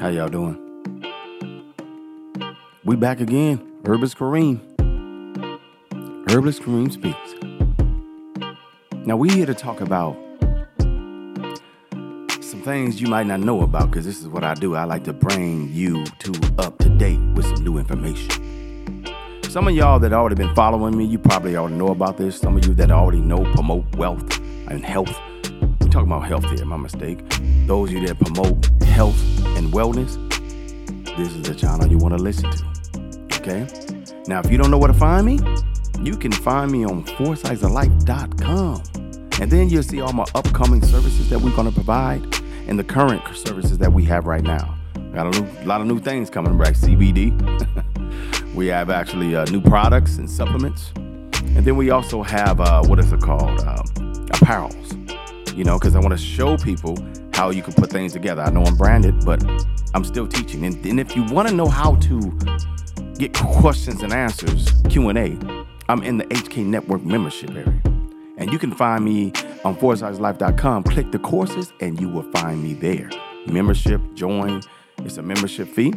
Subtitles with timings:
[0.00, 0.56] How y'all doing?
[2.84, 3.60] We back again.
[3.84, 4.60] Herbalist Kareem.
[6.30, 7.34] Herbalist Kareem speaks.
[9.04, 10.16] Now we here to talk about
[12.40, 14.76] some things you might not know about because this is what I do.
[14.76, 19.04] I like to bring you to up to date with some new information.
[19.48, 22.38] Some of y'all that already been following me, you probably already know about this.
[22.38, 24.38] Some of you that already know promote wealth
[24.68, 25.18] and health.
[25.80, 27.18] We're talking about health here, my mistake.
[27.66, 30.16] Those of you that promote health and wellness,
[31.16, 32.64] this is the channel you want to listen to.
[33.40, 33.66] Okay?
[34.26, 35.40] Now, if you don't know where to find me,
[36.00, 38.82] you can find me on foresightsoflife.com.
[39.40, 42.22] And then you'll see all my upcoming services that we're going to provide
[42.68, 44.76] and the current services that we have right now.
[45.12, 47.34] Got a new- lot of new things coming back CBD.
[48.54, 50.92] we have actually uh, new products and supplements.
[50.94, 53.60] And then we also have, uh, what is it called?
[53.60, 53.86] Um,
[54.26, 55.56] apparels.
[55.56, 56.96] You know, because I want to show people
[57.38, 58.42] how you can put things together.
[58.42, 59.40] I know I'm branded, but
[59.94, 60.66] I'm still teaching.
[60.66, 62.36] And, and if you want to know how to
[63.16, 65.36] get questions and answers q&a
[65.88, 67.82] i'm in the hk network membership area.
[68.36, 69.32] And you can find me
[69.64, 73.10] on foresightslife.com click the courses and you will find me there.
[73.46, 74.62] Membership join.
[74.98, 75.92] It's a membership fee.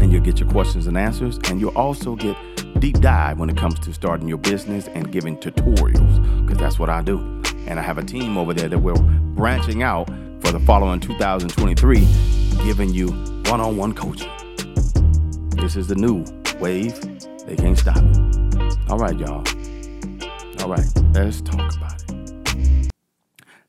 [0.00, 1.38] And you'll get your questions and answers.
[1.48, 2.36] And you'll also get
[2.80, 6.90] deep dive when it comes to starting your business and giving tutorials because that's what
[6.90, 7.18] i do.
[7.68, 12.06] And i have a team over there that we're branching out for the following 2023
[12.64, 13.08] giving you
[13.46, 14.30] one-on-one coaching
[15.66, 16.24] this is the new
[16.60, 17.00] wave.
[17.46, 18.78] They can't stop it.
[18.88, 19.44] All right, y'all.
[20.60, 22.90] All right, let's talk about it.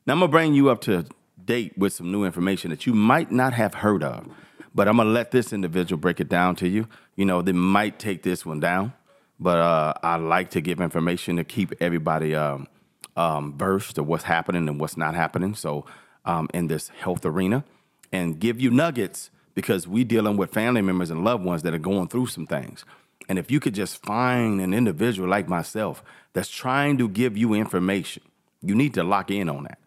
[0.06, 1.06] Now, I'm going to bring you up to
[1.44, 4.28] date with some new information that you might not have heard of,
[4.74, 6.86] but I'm going to let this individual break it down to you.
[7.16, 8.92] You know, they might take this one down,
[9.40, 12.68] but uh, I like to give information to keep everybody um,
[13.16, 15.54] um, versed of what's happening and what's not happening.
[15.54, 15.84] So,
[16.24, 17.64] um, in this health arena,
[18.12, 21.78] and give you nuggets because we dealing with family members and loved ones that are
[21.78, 22.84] going through some things.
[23.28, 27.54] And if you could just find an individual like myself that's trying to give you
[27.54, 28.22] information,
[28.62, 29.78] you need to lock in on that.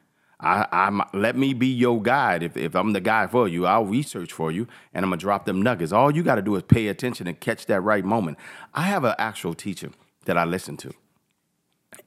[0.42, 2.44] I, I'm let me be your guide.
[2.44, 5.46] If, if I'm the guy for you, I'll research for you and I'm gonna drop
[5.46, 5.92] them nuggets.
[5.92, 8.38] All you gotta do is pay attention and catch that right moment.
[8.74, 9.92] I have an actual teacher
[10.26, 10.94] that I listen to.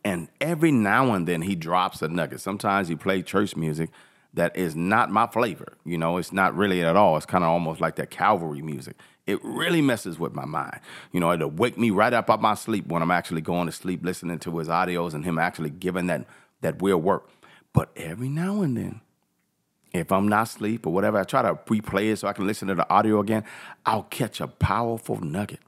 [0.05, 2.41] And every now and then he drops a nugget.
[2.41, 3.91] Sometimes he plays church music
[4.35, 5.75] that is not my flavor.
[5.85, 7.17] You know, it's not really at all.
[7.17, 8.97] It's kind of almost like that Calvary music.
[9.27, 10.81] It really messes with my mind.
[11.13, 13.73] You know, it'll wake me right up out my sleep when I'm actually going to
[13.73, 16.27] sleep, listening to his audios and him actually giving that
[16.61, 17.29] that real work.
[17.73, 19.01] But every now and then,
[19.93, 22.69] if I'm not asleep or whatever, I try to replay it so I can listen
[22.69, 23.45] to the audio again.
[23.87, 25.61] I'll catch a powerful nugget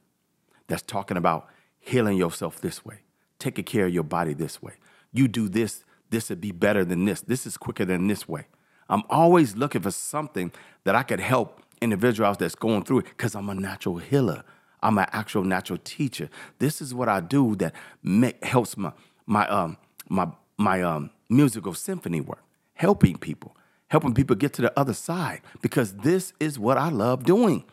[0.66, 3.00] that's talking about healing yourself this way,
[3.38, 4.75] taking care of your body this way.
[5.12, 7.21] You do this, this would be better than this.
[7.21, 8.47] This is quicker than this way.
[8.88, 10.52] I'm always looking for something
[10.84, 14.44] that I could help individuals that's going through it because I'm a natural healer.
[14.82, 16.28] I'm an actual natural teacher.
[16.58, 18.92] This is what I do that make, helps my
[19.26, 19.76] my um
[20.08, 22.42] my my um musical symphony work,
[22.75, 23.56] helping people,
[23.88, 27.64] helping people get to the other side because this is what I love doing.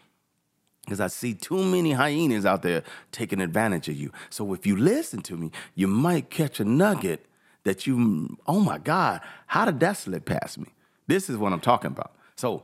[0.85, 4.11] Because I see too many hyenas out there taking advantage of you.
[4.29, 7.25] So if you listen to me, you might catch a nugget
[7.63, 10.67] that you, oh my God, how did that slip past me?
[11.07, 12.13] This is what I'm talking about.
[12.35, 12.63] So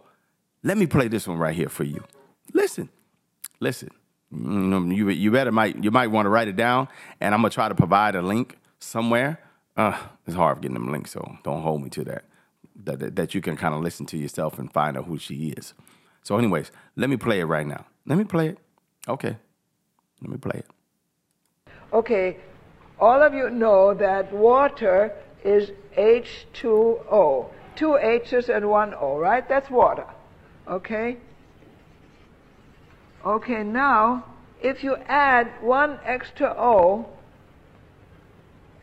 [0.64, 2.04] let me play this one right here for you.
[2.54, 2.90] Listen,
[3.60, 3.90] listen.
[4.34, 6.88] Mm, You, you better might you might want to write it down,
[7.20, 9.40] and I'm gonna try to provide a link somewhere.
[9.76, 12.26] Uh, it's hard getting them links, so don't hold me to that.
[12.76, 15.50] That that, that you can kind of listen to yourself and find out who she
[15.58, 15.74] is.
[16.22, 17.86] So, anyways, let me play it right now.
[18.06, 18.58] Let me play it.
[19.08, 19.38] Okay,
[20.22, 20.68] let me play it.
[21.92, 22.38] Okay,
[23.00, 25.12] all of you know that water
[25.44, 27.50] is H2O.
[27.80, 29.48] Two H's and one O, right?
[29.48, 30.06] That's water.
[30.68, 31.16] Okay?
[33.26, 34.26] Okay, now,
[34.62, 37.06] if you add one extra O,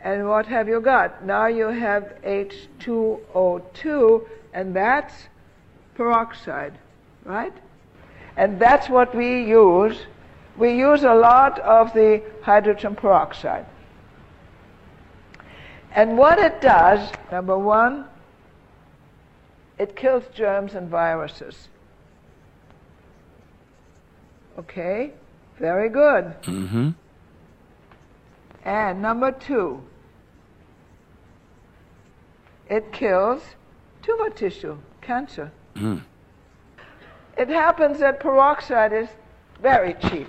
[0.00, 1.26] and what have you got?
[1.26, 5.28] Now you have H2O2, and that's
[5.94, 6.78] peroxide,
[7.26, 7.52] right?
[8.38, 10.06] And that's what we use.
[10.56, 13.66] We use a lot of the hydrogen peroxide.
[15.92, 18.06] And what it does, number one,
[19.78, 21.68] it kills germs and viruses.
[24.58, 25.12] Okay?
[25.58, 26.34] Very good.
[26.42, 26.90] Mm-hmm.
[28.64, 29.82] And number two,
[32.68, 33.42] it kills
[34.02, 35.52] tumor tissue, cancer.
[35.76, 36.02] Mm.
[37.36, 39.08] It happens that peroxide is
[39.62, 40.28] very cheap.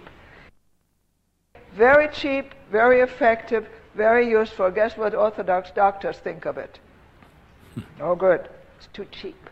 [1.74, 4.70] Very cheap, very effective, very useful.
[4.72, 6.80] Guess what Orthodox doctors think of it?
[8.00, 8.50] no good.
[8.78, 9.50] It's too cheap.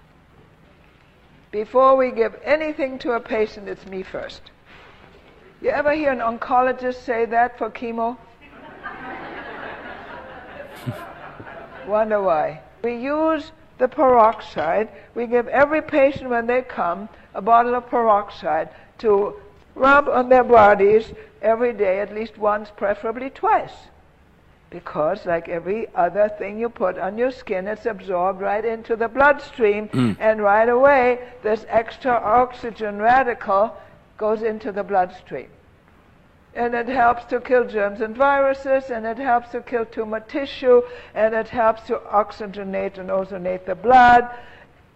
[1.52, 4.52] before we give anything to a patient, it's me first.
[5.62, 8.18] You ever hear an oncologist say that for chemo?
[11.88, 12.62] Wonder why.
[12.84, 14.90] We use the peroxide.
[15.16, 18.70] We give every patient when they come a bottle of peroxide
[19.00, 19.36] to
[19.76, 23.88] rub on their bodies every day, at least once, preferably twice.
[24.76, 29.08] Because, like every other thing you put on your skin, it's absorbed right into the
[29.08, 30.18] bloodstream, mm.
[30.20, 33.74] and right away, this extra oxygen radical
[34.18, 35.48] goes into the bloodstream.
[36.56, 40.82] And it helps to kill germs and viruses, and it helps to kill tumor tissue,
[41.14, 44.28] and it helps to oxygenate and ozonate the blood,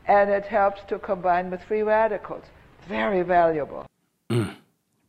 [0.07, 2.43] and it helps to combine with free radicals.
[2.85, 3.85] Very valuable.
[4.29, 4.55] Mm.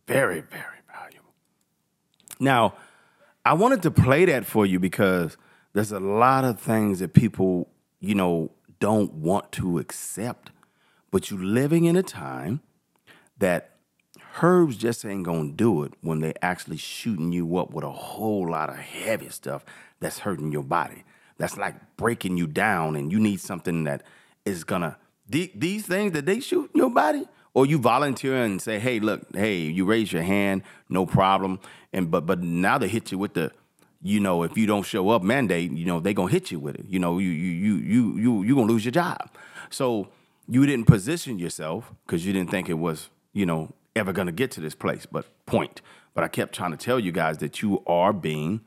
[0.07, 1.35] Very, very valuable.
[2.39, 2.75] Now,
[3.45, 5.37] I wanted to play that for you because
[5.73, 8.51] there's a lot of things that people, you know,
[8.81, 10.51] don't want to accept.
[11.11, 12.61] But you're living in a time
[13.39, 13.77] that
[14.43, 18.51] herbs just ain't gonna do it when they actually shooting you up with a whole
[18.51, 19.65] lot of heavy stuff
[20.01, 21.05] that's hurting your body.
[21.39, 24.03] That's like breaking you down, and you need something that
[24.45, 24.99] is gonna
[25.29, 29.23] these things that they shoot in your body, or you volunteer and say, "Hey, look,
[29.35, 31.61] hey, you raise your hand, no problem."
[31.93, 33.53] And but but now they hit you with the,
[34.03, 36.77] you know, if you don't show up mandate, you know, they gonna hit you with
[36.77, 36.87] it.
[36.89, 39.31] You know, you you you you you you gonna lose your job.
[39.71, 40.09] So
[40.49, 44.51] you didn't position yourself because you didn't think it was, you know, ever gonna get
[44.53, 45.07] to this place.
[45.07, 45.83] But point.
[46.15, 48.63] But I kept trying to tell you guys that you are being,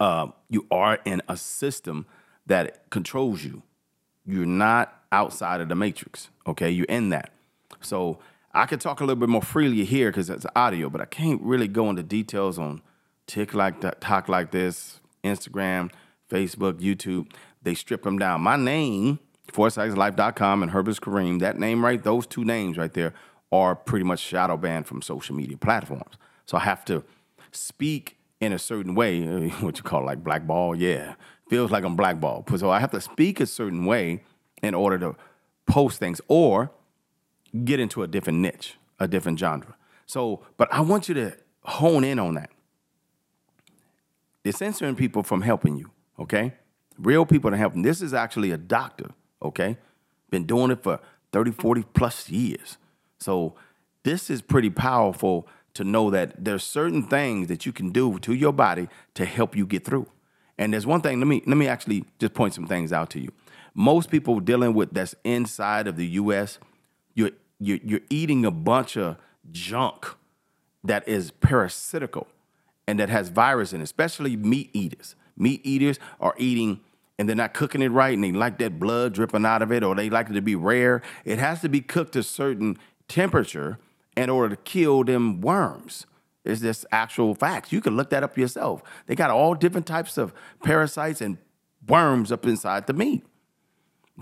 [0.00, 2.06] uh, you are in a system
[2.46, 3.62] that controls you.
[4.24, 6.30] You're not outside of the matrix.
[6.46, 7.32] Okay, you're in that.
[7.84, 8.18] So
[8.52, 11.40] I can talk a little bit more freely here because it's audio, but I can't
[11.42, 12.82] really go into details on
[13.26, 15.90] tick like that, talk like this, Instagram,
[16.30, 17.32] Facebook, YouTube.
[17.62, 18.40] They strip them down.
[18.40, 19.20] My name,
[19.52, 23.14] foresightslife.com and Herbalist Kareem, that name right, those two names right there
[23.50, 26.16] are pretty much shadow banned from social media platforms.
[26.46, 27.04] So I have to
[27.52, 31.14] speak in a certain way, what you call like blackball, yeah.
[31.48, 32.44] Feels like I'm blackball.
[32.56, 34.24] So I have to speak a certain way
[34.62, 35.16] in order to
[35.66, 36.20] post things.
[36.28, 36.70] Or
[37.64, 39.74] get into a different niche, a different genre.
[40.06, 42.50] So, but I want you to hone in on that.
[44.42, 46.54] They're censoring people from helping you, okay?
[46.98, 47.82] Real people to help them.
[47.82, 49.10] This is actually a doctor,
[49.40, 49.76] okay?
[50.30, 51.00] Been doing it for
[51.32, 52.76] 30, 40 plus years.
[53.18, 53.54] So
[54.02, 58.34] this is pretty powerful to know that there's certain things that you can do to
[58.34, 60.06] your body to help you get through.
[60.58, 63.20] And there's one thing, let me let me actually just point some things out to
[63.20, 63.32] you.
[63.74, 66.58] Most people dealing with that's inside of the US,
[67.62, 69.16] you're you're, eating a bunch of
[69.50, 70.06] junk
[70.84, 72.26] that is parasitical
[72.86, 75.14] and that has virus in it, especially meat eaters.
[75.36, 76.80] Meat eaters are eating
[77.18, 79.82] and they're not cooking it right and they like that blood dripping out of it
[79.84, 81.02] or they like it to be rare.
[81.24, 82.78] It has to be cooked to a certain
[83.08, 83.78] temperature
[84.16, 86.06] in order to kill them worms.
[86.44, 87.70] Is this actual facts.
[87.70, 88.82] You can look that up yourself.
[89.06, 90.34] They got all different types of
[90.64, 91.38] parasites and
[91.86, 93.24] worms up inside the meat.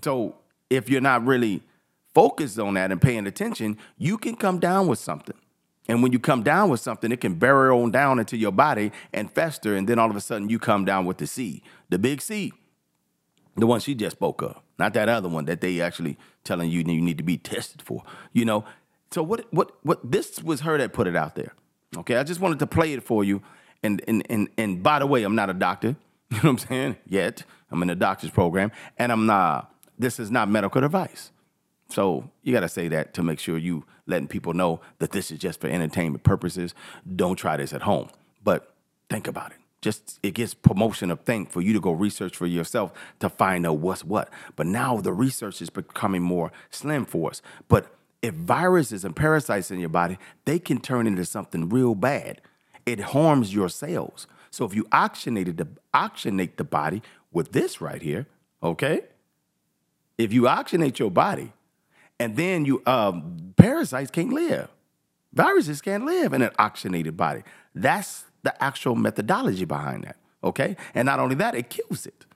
[0.04, 0.36] So
[0.68, 1.62] if you're not really
[2.14, 5.36] focused on that and paying attention, you can come down with something.
[5.88, 8.92] And when you come down with something, it can bury on down into your body
[9.12, 9.74] and fester.
[9.74, 12.52] And then all of a sudden, you come down with the C, the big C,
[13.56, 16.78] the one she just spoke of, not that other one that they actually telling you
[16.78, 18.02] you need to be tested for.
[18.32, 18.64] You know,
[19.10, 19.52] so what?
[19.52, 19.72] What?
[19.82, 20.10] What?
[20.10, 21.54] This was her that put it out there.
[21.96, 23.42] Okay, I just wanted to play it for you.
[23.82, 25.96] And and and and by the way, I'm not a doctor.
[26.30, 26.96] You know what I'm saying?
[27.08, 29.74] Yet I'm in a doctor's program, and I'm not.
[29.98, 31.32] This is not medical advice.
[31.90, 35.30] So you got to say that to make sure you letting people know that this
[35.30, 36.74] is just for entertainment purposes.
[37.16, 38.08] Don't try this at home.
[38.42, 38.74] But
[39.08, 39.58] think about it.
[39.80, 43.66] Just it gets promotion of think for you to go research for yourself to find
[43.66, 44.30] out what's what.
[44.54, 47.42] But now the research is becoming more slim for us.
[47.68, 52.42] But if viruses and parasites in your body, they can turn into something real bad.
[52.84, 54.26] It harms your cells.
[54.50, 58.26] So if you oxygenate the oxygenate the body with this right here,
[58.62, 59.02] okay?
[60.18, 61.52] If you oxygenate your body,
[62.20, 64.68] and then you um, parasites can't live.
[65.32, 67.42] Viruses can't live in an oxygenated body.
[67.74, 70.16] That's the actual methodology behind that.
[70.44, 72.26] Okay, and not only that, it kills it,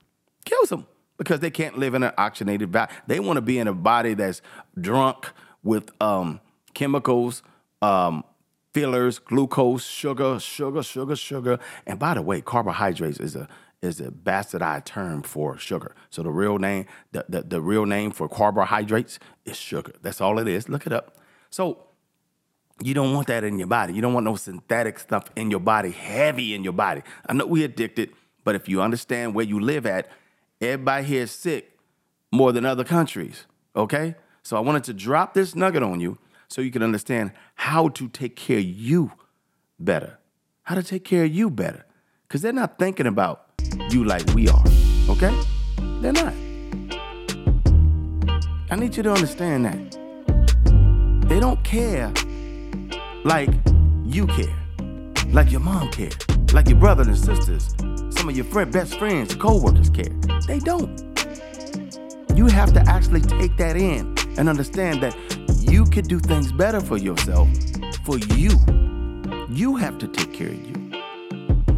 [0.43, 0.85] kills them
[1.17, 2.91] because they can't live in an oxygenated body.
[3.07, 4.41] They want to be in a body that's
[4.79, 5.31] drunk
[5.63, 6.41] with um,
[6.73, 7.41] chemicals,
[7.81, 8.23] um,
[8.73, 11.59] fillers, glucose, sugar, sugar, sugar, sugar.
[11.87, 13.47] And by the way, carbohydrates is a
[13.85, 15.95] is a bastardized term for sugar.
[16.09, 19.93] So the real name, the, the, the real name for carbohydrates is sugar.
[20.01, 20.67] That's all it is.
[20.67, 21.17] Look it up.
[21.49, 21.85] So
[22.81, 23.93] you don't want that in your body.
[23.93, 27.03] You don't want no synthetic stuff in your body, heavy in your body.
[27.25, 28.11] I know we're addicted,
[28.43, 30.09] but if you understand where you live at,
[30.59, 31.77] everybody here is sick
[32.31, 33.45] more than other countries.
[33.75, 34.15] Okay?
[34.43, 38.09] So I wanted to drop this nugget on you so you can understand how to
[38.09, 39.11] take care of you
[39.79, 40.19] better.
[40.63, 41.85] How to take care of you better.
[42.27, 43.44] Because they're not thinking about
[43.89, 44.63] you like we are,
[45.09, 45.33] okay?
[46.01, 46.33] They're not.
[48.71, 51.27] I need you to understand that.
[51.29, 52.11] They don't care
[53.23, 53.49] like
[54.03, 54.55] you care,
[55.29, 56.17] like your mom cares,
[56.53, 57.73] like your brothers and sisters,
[58.15, 60.13] some of your friend, best friends, co-workers care.
[60.47, 61.01] They don't.
[62.35, 65.15] You have to actually take that in and understand that
[65.61, 67.47] you could do things better for yourself,
[68.03, 68.51] for you.
[69.49, 70.74] You have to take care of you.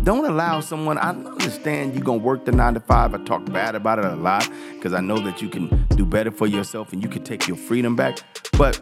[0.08, 3.14] Don't allow someone, I understand you're gonna work the nine to five.
[3.14, 6.32] I talk bad about it a lot because I know that you can do better
[6.32, 8.20] for yourself and you can take your freedom back.
[8.58, 8.80] But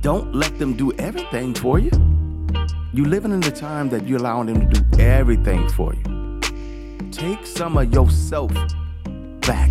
[0.00, 1.90] don't let them do everything for you.
[2.94, 6.40] You're living in the time that you're allowing them to do everything for you.
[7.10, 8.50] Take some of yourself
[9.42, 9.70] back.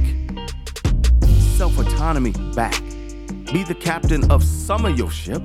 [1.57, 2.79] Self autonomy back.
[3.51, 5.41] Be the captain of some of your ship.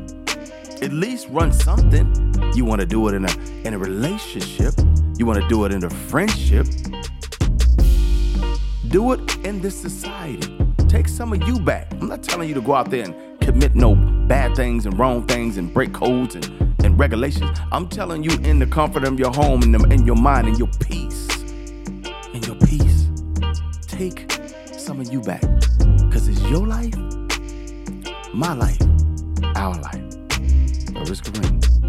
[0.82, 2.34] At least run something.
[2.56, 3.32] You want to do it in a
[3.64, 4.74] in a relationship.
[5.16, 6.66] You want to do it in a friendship.
[8.88, 10.58] Do it in this society.
[10.88, 11.86] Take some of you back.
[11.92, 13.94] I'm not telling you to go out there and commit no
[14.26, 16.44] bad things and wrong things and break codes and,
[16.84, 17.56] and regulations.
[17.70, 20.58] I'm telling you in the comfort of your home and in, in your mind and
[20.58, 21.28] your peace.
[22.34, 23.08] In your peace.
[23.86, 24.32] Take
[24.76, 25.42] some of you back.
[26.06, 26.96] Because it's your life,
[28.34, 28.82] my life,
[29.54, 30.12] our life.
[31.12, 31.81] Herbalist Kareem.